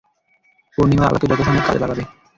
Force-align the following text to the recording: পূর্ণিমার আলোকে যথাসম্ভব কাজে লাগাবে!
পূর্ণিমার 0.77 1.09
আলোকে 1.09 1.29
যথাসম্ভব 1.29 1.63
কাজে 1.67 1.79
লাগাবে! 1.83 2.03